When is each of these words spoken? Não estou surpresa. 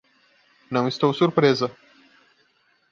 Não 0.71 0.87
estou 0.87 1.13
surpresa. 1.13 1.67